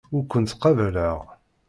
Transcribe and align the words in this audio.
Ur 0.15 0.23
kent-ttqabaleɣ. 0.31 1.19